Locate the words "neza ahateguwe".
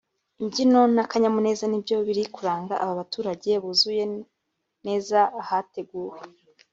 4.85-6.17